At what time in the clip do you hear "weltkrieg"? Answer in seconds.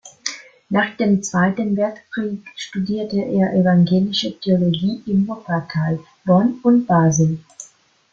1.77-2.39